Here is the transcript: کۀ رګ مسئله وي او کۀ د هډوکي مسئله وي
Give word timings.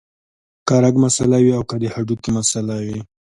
کۀ 0.67 0.75
رګ 0.83 0.95
مسئله 1.05 1.37
وي 1.43 1.51
او 1.57 1.63
کۀ 1.69 1.75
د 1.81 1.83
هډوکي 1.93 2.29
مسئله 2.37 2.75
وي 2.85 2.99